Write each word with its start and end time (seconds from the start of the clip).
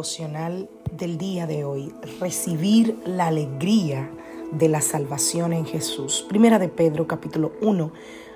Del 0.00 1.18
día 1.18 1.46
de 1.46 1.66
hoy, 1.66 1.92
recibir 2.20 2.96
la 3.04 3.26
alegría 3.26 4.10
de 4.50 4.66
la 4.70 4.80
salvación 4.80 5.52
en 5.52 5.66
Jesús. 5.66 6.24
Primera 6.26 6.58
de 6.58 6.70
Pedro 6.70 7.06
capítulo 7.06 7.52
1, 7.60 7.92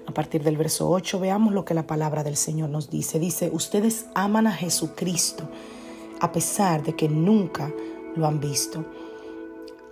a 0.06 0.12
partir 0.12 0.42
del 0.42 0.58
verso 0.58 0.90
8, 0.90 1.18
veamos 1.20 1.54
lo 1.54 1.64
que 1.64 1.72
la 1.72 1.86
palabra 1.86 2.22
del 2.22 2.36
Señor 2.36 2.68
nos 2.68 2.90
dice. 2.90 3.18
Dice, 3.18 3.48
ustedes 3.50 4.04
aman 4.14 4.46
a 4.46 4.52
Jesucristo 4.52 5.48
a 6.20 6.32
pesar 6.32 6.82
de 6.82 6.94
que 6.94 7.08
nunca 7.08 7.72
lo 8.14 8.26
han 8.26 8.40
visto. 8.40 8.84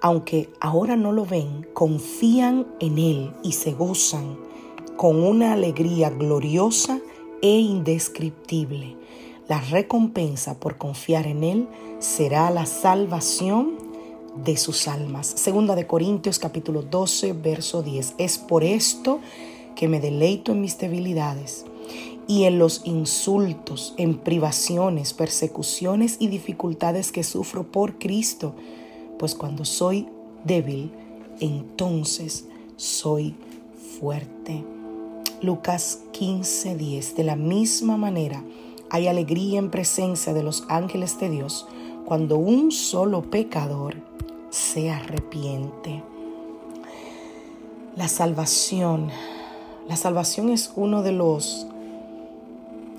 Aunque 0.03 0.51
ahora 0.61 0.95
no 0.95 1.11
lo 1.11 1.25
ven, 1.25 1.67
confían 1.73 2.67
en 2.81 2.99
Él 2.99 3.33
y 3.43 3.53
se 3.53 3.73
gozan 3.73 4.37
con 4.99 5.23
una 5.23 5.55
alegría 5.55 6.11
gloriosa 6.11 7.01
e 7.41 7.59
indescriptible 7.59 8.99
la 9.53 9.61
recompensa 9.61 10.59
por 10.59 10.79
confiar 10.79 11.27
en 11.27 11.45
Él 11.45 11.69
será 11.99 12.51
la 12.51 12.65
salvación 12.65 13.75
de 14.35 14.57
sus 14.57 14.89
almas. 14.89 15.27
Segunda 15.27 15.75
de 15.75 15.87
Corintios 15.87 16.39
capítulo 16.39 16.81
12, 16.81 17.35
verso 17.35 17.83
10. 17.83 18.15
Es 18.17 18.39
por 18.39 18.65
esto 18.65 19.21
que 19.77 19.89
me 19.89 20.01
deleito 20.01 20.53
en 20.53 20.63
mis 20.63 20.79
debilidades 20.79 21.67
y 22.27 22.45
en 22.45 22.59
los 22.59 22.81
insultos, 22.87 23.93
en 23.99 24.17
privaciones, 24.17 25.13
persecuciones 25.13 26.17
y 26.19 26.29
dificultades 26.29 27.13
que 27.13 27.23
sufro 27.23 27.71
por 27.71 27.99
Cristo, 27.99 28.55
pues 29.19 29.35
cuando 29.35 29.67
soy 29.67 30.09
débil, 30.47 30.93
entonces 31.41 32.47
soy 32.77 33.35
fuerte. 34.01 34.65
Lucas 35.43 35.99
15, 36.13 36.75
10. 36.75 37.17
De 37.17 37.25
la 37.25 37.37
misma 37.37 37.99
manera, 37.99 38.43
hay 38.93 39.09
alegría 39.09 39.59
en 39.59 39.71
presencia 39.71 40.35
de 40.35 40.43
los 40.43 40.65
ángeles 40.69 41.19
de 41.19 41.31
Dios 41.31 41.67
cuando 42.05 42.37
un 42.37 42.71
solo 42.71 43.23
pecador 43.23 43.97
se 44.51 44.91
arrepiente. 44.91 46.03
La 47.97 48.07
salvación. 48.09 49.09
La 49.89 49.97
salvación 49.97 50.51
es 50.51 50.73
uno 50.77 51.03
de 51.03 51.13
los 51.13 51.67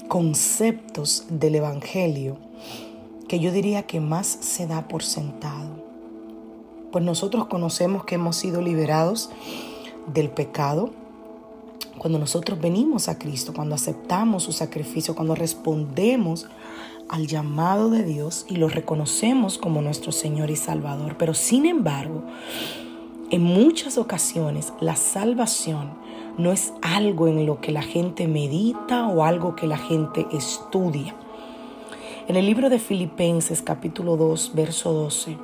conceptos 0.08 1.26
del 1.30 1.56
Evangelio 1.56 2.38
que 3.28 3.40
yo 3.40 3.52
diría 3.52 3.84
que 3.84 4.00
más 4.00 4.26
se 4.26 4.66
da 4.66 4.88
por 4.88 5.04
sentado. 5.04 5.70
Pues 6.92 7.06
nosotros 7.06 7.46
conocemos 7.46 8.04
que 8.04 8.16
hemos 8.16 8.36
sido 8.36 8.64
liberados 8.64 9.30
del 10.12 10.32
pecado, 10.32 10.90
cuando 12.04 12.20
nosotros 12.20 12.60
venimos 12.60 13.08
a 13.08 13.18
Cristo, 13.18 13.54
cuando 13.54 13.76
aceptamos 13.76 14.44
su 14.44 14.52
sacrificio, 14.52 15.16
cuando 15.16 15.36
respondemos 15.36 16.48
al 17.08 17.28
llamado 17.28 17.90
de 17.90 18.04
Dios 18.04 18.46
y 18.50 18.58
lo 18.58 18.68
reconocemos 18.68 19.58
como 19.58 19.82
nuestro 19.82 20.12
Señor 20.12 20.50
y 20.50 20.58
Salvador. 20.58 21.16
Pero 21.18 21.34
sin 21.34 21.66
embargo, 21.66 22.22
en 23.30 23.42
muchas 23.42 23.98
ocasiones 23.98 24.74
la 24.82 24.98
salvación 24.98 25.92
no 26.38 26.52
es 26.52 26.74
algo 26.82 27.30
en 27.30 27.46
lo 27.46 27.62
que 27.62 27.72
la 27.72 27.84
gente 27.84 28.28
medita 28.28 29.08
o 29.08 29.24
algo 29.24 29.56
que 29.56 29.68
la 29.68 29.78
gente 29.78 30.28
estudia. 30.34 31.16
En 32.28 32.36
el 32.36 32.46
libro 32.46 32.70
de 32.70 32.80
Filipenses 32.80 33.62
capítulo 33.62 34.18
2, 34.18 34.52
verso 34.54 34.92
12, 34.92 35.38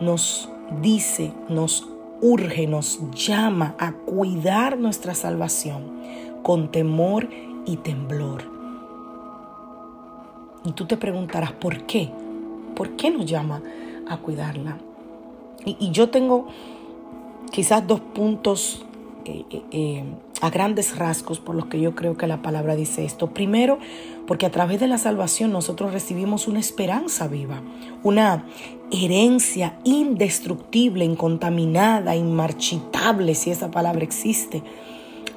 nos 0.00 0.50
dice, 0.82 1.32
nos 1.48 1.88
urge, 2.24 2.66
nos 2.66 3.00
llama 3.12 3.74
a 3.78 3.92
cuidar 3.92 4.78
nuestra 4.78 5.14
salvación 5.14 5.92
con 6.42 6.70
temor 6.70 7.28
y 7.66 7.76
temblor. 7.76 8.44
Y 10.64 10.72
tú 10.72 10.86
te 10.86 10.96
preguntarás, 10.96 11.52
¿por 11.52 11.82
qué? 11.82 12.10
¿Por 12.74 12.96
qué 12.96 13.10
nos 13.10 13.26
llama 13.26 13.62
a 14.08 14.16
cuidarla? 14.16 14.78
Y, 15.66 15.90
yo 15.90 16.08
tengo 16.08 16.46
quizás 17.50 17.86
dos 17.86 18.00
puntos 18.00 18.86
eh, 19.26 19.44
eh, 19.50 19.62
eh, 19.70 20.04
a 20.44 20.50
grandes 20.50 20.98
rasgos 20.98 21.40
por 21.40 21.54
los 21.54 21.66
que 21.66 21.80
yo 21.80 21.94
creo 21.94 22.18
que 22.18 22.26
la 22.26 22.42
palabra 22.42 22.76
dice 22.76 23.02
esto. 23.02 23.30
Primero, 23.30 23.78
porque 24.26 24.44
a 24.44 24.50
través 24.50 24.78
de 24.78 24.86
la 24.86 24.98
salvación 24.98 25.52
nosotros 25.52 25.94
recibimos 25.94 26.48
una 26.48 26.60
esperanza 26.60 27.28
viva, 27.28 27.62
una 28.02 28.44
herencia 28.90 29.78
indestructible, 29.84 31.06
incontaminada, 31.06 32.14
inmarchitable, 32.14 33.34
si 33.34 33.52
esa 33.52 33.70
palabra 33.70 34.04
existe. 34.04 34.62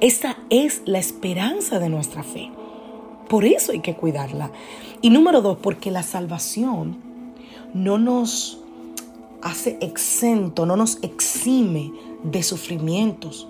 Esa 0.00 0.36
es 0.50 0.82
la 0.84 0.98
esperanza 0.98 1.78
de 1.78 1.88
nuestra 1.88 2.22
fe. 2.22 2.50
Por 3.30 3.46
eso 3.46 3.72
hay 3.72 3.80
que 3.80 3.94
cuidarla. 3.94 4.50
Y 5.00 5.08
número 5.08 5.40
dos, 5.40 5.56
porque 5.56 5.90
la 5.90 6.02
salvación 6.02 6.98
no 7.72 7.96
nos 7.96 8.60
hace 9.40 9.78
exento, 9.80 10.66
no 10.66 10.76
nos 10.76 10.98
exime 11.02 11.92
de 12.24 12.42
sufrimientos. 12.42 13.48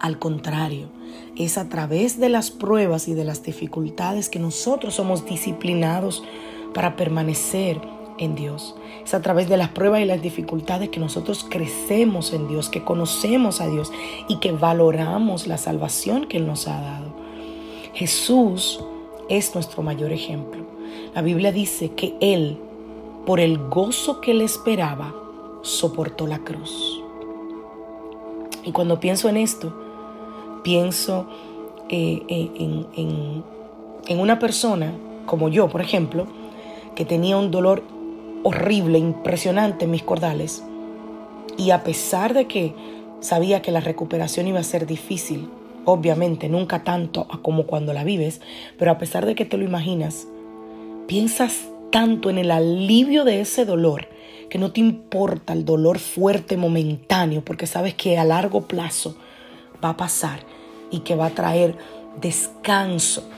Al 0.00 0.18
contrario, 0.18 0.88
es 1.36 1.58
a 1.58 1.68
través 1.68 2.20
de 2.20 2.28
las 2.28 2.50
pruebas 2.50 3.08
y 3.08 3.14
de 3.14 3.24
las 3.24 3.42
dificultades 3.42 4.28
que 4.28 4.38
nosotros 4.38 4.94
somos 4.94 5.24
disciplinados 5.26 6.22
para 6.72 6.94
permanecer 6.96 7.80
en 8.18 8.34
Dios. 8.34 8.76
Es 9.04 9.14
a 9.14 9.22
través 9.22 9.48
de 9.48 9.56
las 9.56 9.70
pruebas 9.70 10.00
y 10.00 10.04
las 10.04 10.22
dificultades 10.22 10.90
que 10.90 11.00
nosotros 11.00 11.46
crecemos 11.48 12.32
en 12.32 12.46
Dios, 12.48 12.68
que 12.68 12.84
conocemos 12.84 13.60
a 13.60 13.68
Dios 13.68 13.90
y 14.28 14.38
que 14.38 14.52
valoramos 14.52 15.46
la 15.46 15.58
salvación 15.58 16.26
que 16.26 16.36
Él 16.36 16.46
nos 16.46 16.68
ha 16.68 16.80
dado. 16.80 17.12
Jesús 17.94 18.80
es 19.28 19.54
nuestro 19.54 19.82
mayor 19.82 20.12
ejemplo. 20.12 20.64
La 21.14 21.22
Biblia 21.22 21.52
dice 21.52 21.90
que 21.90 22.14
Él, 22.20 22.58
por 23.26 23.40
el 23.40 23.58
gozo 23.58 24.20
que 24.20 24.34
le 24.34 24.44
esperaba, 24.44 25.14
soportó 25.62 26.26
la 26.26 26.38
cruz. 26.38 27.02
Y 28.64 28.72
cuando 28.72 29.00
pienso 29.00 29.28
en 29.28 29.36
esto, 29.38 29.87
pienso 30.68 31.26
eh, 31.88 32.20
eh, 32.28 32.50
en, 34.06 34.20
una 34.20 34.38
persona 34.38 34.92
como 35.24 35.48
yo, 35.48 35.70
por 35.70 35.80
ejemplo, 35.80 36.26
que 36.94 37.06
tenía 37.06 37.38
un 37.38 37.50
dolor 37.50 37.82
horrible, 38.42 38.98
impresionante 38.98 39.86
en 39.86 39.92
mis 39.92 40.02
cordales. 40.02 40.62
Y 41.56 41.70
a 41.70 41.84
pesar 41.84 42.34
de 42.34 42.46
que 42.46 42.74
sabía 43.20 43.62
que 43.62 43.72
la 43.72 43.80
recuperación 43.80 44.46
iba 44.46 44.60
a 44.60 44.62
ser 44.62 44.86
difícil, 44.86 45.48
obviamente 45.86 46.50
nunca 46.50 46.84
tanto 46.84 47.26
como 47.40 47.64
cuando 47.64 47.94
la 47.94 48.04
vives, 48.04 48.42
pero 48.78 48.90
a 48.90 48.98
pesar 48.98 49.24
de 49.24 49.34
que 49.34 49.46
te 49.46 49.56
lo 49.56 49.64
imaginas, 49.64 50.28
piensas 51.06 51.66
tanto 51.90 52.28
en 52.28 52.36
el 52.36 52.50
alivio 52.50 53.24
de 53.24 53.40
ese 53.40 53.64
dolor 53.64 54.06
que 54.50 54.58
no 54.58 54.70
te 54.70 54.80
importa 54.80 55.54
el 55.54 55.64
dolor 55.64 55.98
fuerte 55.98 56.58
momentáneo 56.58 57.42
porque 57.42 57.66
sabes 57.66 57.94
que 57.94 58.18
a 58.18 58.24
largo 58.24 58.68
plazo 58.68 59.16
va 59.82 59.90
a 59.90 59.96
pasar 59.96 60.57
y 60.90 61.00
que 61.00 61.16
va 61.16 61.26
a 61.26 61.34
traer 61.34 61.76
descanso. 62.20 63.28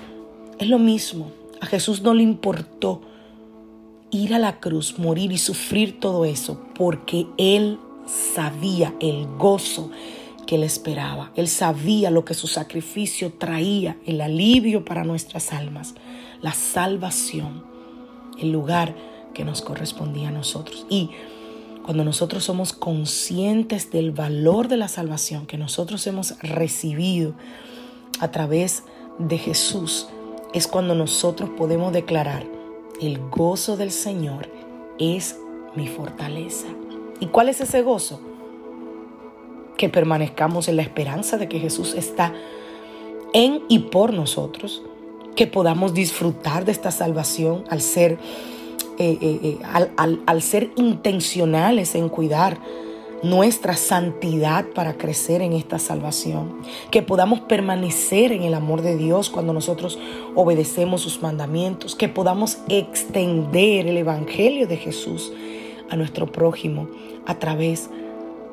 Es 0.59 0.69
lo 0.69 0.79
mismo. 0.79 1.31
A 1.61 1.67
Jesús 1.67 2.03
no 2.03 2.15
le 2.15 2.23
importó 2.23 3.03
ir 4.11 4.35
a 4.35 4.39
la 4.39 4.59
cruz, 4.61 4.99
morir 4.99 5.33
y 5.33 5.39
sufrir 5.39 6.01
todo 6.01 6.25
eso, 6.25 6.61
porque 6.75 7.27
Él 7.37 7.79
sabía 8.07 8.95
el 9.01 9.27
gozo 9.39 9.91
que 10.47 10.57
Él 10.57 10.65
esperaba. 10.65 11.31
Él 11.37 11.49
sabía 11.49 12.11
lo 12.11 12.25
que 12.25 12.35
su 12.35 12.47
sacrificio 12.47 13.33
traía, 13.33 13.97
el 14.07 14.21
alivio 14.21 14.85
para 14.85 15.05
nuestras 15.05 15.53
almas, 15.53 15.95
la 16.43 16.53
salvación, 16.53 17.65
el 18.39 18.51
lugar 18.51 18.97
que 19.35 19.45
nos 19.45 19.63
correspondía 19.63 20.29
a 20.29 20.33
nosotros. 20.33 20.87
Y 20.91 21.11
cuando 21.85 22.05
nosotros 22.05 22.45
somos 22.45 22.73
conscientes 22.73 23.91
del 23.91 24.13
valor 24.13 24.69
de 24.69 24.77
la 24.77 24.89
salvación 24.89 25.47
que 25.47 25.59
nosotros 25.59 26.07
hemos 26.07 26.39
recibido 26.41 27.35
a 28.21 28.31
través 28.31 28.85
de 29.19 29.39
Jesús, 29.39 30.09
es 30.53 30.67
cuando 30.67 30.95
nosotros 30.95 31.51
podemos 31.57 31.93
declarar, 31.93 32.47
el 33.01 33.19
gozo 33.31 33.77
del 33.77 33.91
Señor 33.93 34.51
es 34.99 35.37
mi 35.75 35.87
fortaleza. 35.89 36.67
¿Y 37.19 37.27
cuál 37.27 37.49
es 37.49 37.61
ese 37.61 37.83
gozo? 37.83 38.21
Que 39.77 39.89
permanezcamos 39.89 40.69
en 40.69 40.77
la 40.77 40.83
esperanza 40.83 41.39
de 41.39 41.49
que 41.49 41.61
Jesús 41.61 41.95
está 41.95 42.35
en 43.33 43.63
y 43.69 43.79
por 43.79 44.13
nosotros, 44.13 44.83
que 45.37 45.47
podamos 45.47 45.95
disfrutar 45.95 46.65
de 46.65 46.73
esta 46.73 46.91
salvación 46.91 47.65
al 47.71 47.81
ser, 47.81 48.19
eh, 48.99 49.19
eh, 49.21 49.41
eh, 49.43 49.59
al, 49.65 50.21
al 50.27 50.43
ser 50.43 50.71
intencionales 50.77 51.95
en 51.95 52.09
cuidar 52.09 52.59
nuestra 53.23 53.77
santidad 53.77 54.67
para 54.75 54.95
crecer 54.95 55.43
en 55.43 55.53
esta 55.53 55.79
salvación, 55.79 56.63
que 56.91 57.03
podamos 57.03 57.41
permanecer 57.41 58.33
en 58.33 58.43
el 58.43 58.55
amor 58.55 58.83
de 58.83 58.97
Dios 58.97 59.29
cuando 59.29 59.53
nosotros 59.53 59.99
obedecemos 60.35 61.03
sus 61.03 61.21
mandamientos, 61.21 61.95
que 61.95 62.09
podamos 62.09 62.59
extender 62.69 63.87
el 63.87 63.99
Evangelio 63.99 64.67
de 64.67 64.77
Jesús 64.77 65.33
a 65.91 65.97
nuestro 65.97 66.31
prójimo 66.31 66.89
a 67.27 67.39
través 67.39 67.91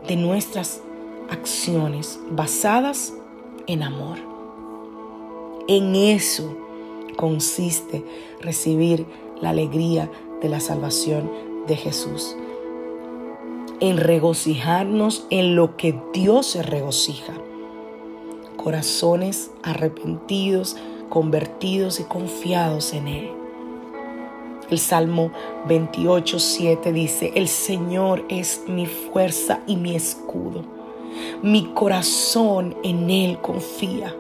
de 0.08 0.16
nuestras 0.16 0.82
acciones 1.30 2.20
basadas 2.32 3.14
en 3.68 3.84
amor. 3.84 4.18
En 5.68 5.96
eso 5.96 6.56
consiste 7.16 8.04
recibir 8.42 9.06
la 9.42 9.50
alegría 9.50 10.10
de 10.42 10.50
la 10.50 10.60
salvación 10.60 11.32
de 11.68 11.76
Jesús 11.76 12.36
en 13.80 13.98
regocijarnos 13.98 15.26
en 15.30 15.56
lo 15.56 15.78
que 15.78 16.00
Dios 16.14 16.48
se 16.48 16.64
regocija. 16.64 17.34
Corazones 18.56 19.52
arrepentidos, 19.64 20.78
convertidos 21.10 22.00
y 22.00 22.04
confiados 22.04 22.94
en 22.94 23.08
Él. 23.08 23.32
El 24.70 24.80
Salmo 24.80 25.32
28, 25.68 26.40
7 26.40 26.92
dice, 26.92 27.32
el 27.36 27.48
Señor 27.48 28.26
es 28.30 28.64
mi 28.68 28.86
fuerza 28.86 29.62
y 29.68 29.78
mi 29.78 29.96
escudo. 29.96 30.64
Mi 31.42 31.72
corazón 31.74 32.76
en 32.84 33.10
Él 33.10 33.40
confía. 33.42 34.14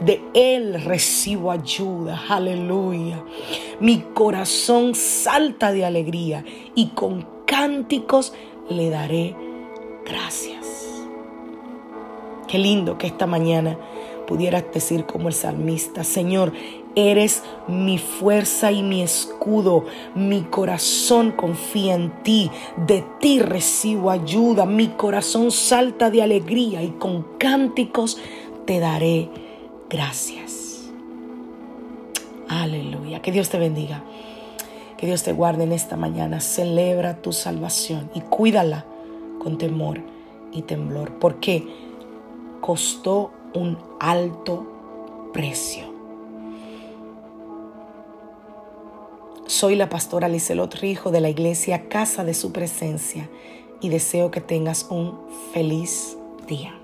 De 0.00 0.22
Él 0.34 0.82
recibo 0.82 1.50
ayuda. 1.50 2.22
Aleluya. 2.28 3.24
Mi 3.80 4.00
corazón 4.14 4.94
salta 4.94 5.72
de 5.72 5.84
alegría 5.84 6.44
y 6.74 6.88
con 6.88 7.26
cánticos 7.46 8.34
le 8.68 8.90
daré 8.90 9.34
gracias. 10.04 10.66
Qué 12.48 12.58
lindo 12.58 12.98
que 12.98 13.06
esta 13.06 13.26
mañana 13.26 13.78
pudieras 14.26 14.64
decir 14.72 15.06
como 15.06 15.28
el 15.28 15.34
salmista, 15.34 16.04
Señor, 16.04 16.52
eres 16.94 17.42
mi 17.68 17.98
fuerza 17.98 18.72
y 18.72 18.82
mi 18.82 19.02
escudo, 19.02 19.84
mi 20.14 20.42
corazón 20.42 21.32
confía 21.32 21.94
en 21.94 22.22
ti, 22.22 22.50
de 22.86 23.04
ti 23.20 23.40
recibo 23.40 24.10
ayuda, 24.10 24.66
mi 24.66 24.88
corazón 24.88 25.50
salta 25.50 26.10
de 26.10 26.22
alegría 26.22 26.82
y 26.82 26.90
con 26.90 27.26
cánticos 27.38 28.18
te 28.64 28.80
daré 28.80 29.28
gracias. 29.88 30.82
Aleluya, 32.48 33.20
que 33.22 33.32
Dios 33.32 33.48
te 33.48 33.58
bendiga. 33.58 34.02
Que 34.96 35.06
Dios 35.06 35.22
te 35.22 35.32
guarde 35.32 35.64
en 35.64 35.72
esta 35.72 35.96
mañana. 35.96 36.40
Celebra 36.40 37.20
tu 37.20 37.32
salvación 37.32 38.10
y 38.14 38.20
cuídala 38.20 38.86
con 39.38 39.58
temor 39.58 40.00
y 40.52 40.62
temblor, 40.62 41.18
porque 41.18 41.66
costó 42.60 43.30
un 43.52 43.78
alto 44.00 45.30
precio. 45.32 45.84
Soy 49.46 49.76
la 49.76 49.88
pastora 49.88 50.28
Liselot 50.28 50.74
Rijo 50.74 51.10
de 51.10 51.20
la 51.20 51.28
iglesia 51.28 51.88
Casa 51.88 52.24
de 52.24 52.34
Su 52.34 52.52
Presencia 52.52 53.28
y 53.80 53.90
deseo 53.90 54.30
que 54.30 54.40
tengas 54.40 54.86
un 54.90 55.20
feliz 55.52 56.16
día. 56.48 56.74